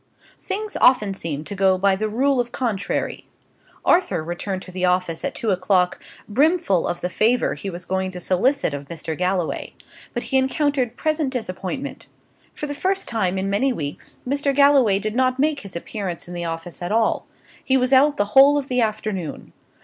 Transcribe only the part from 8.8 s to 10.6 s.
Mr. Galloway; but he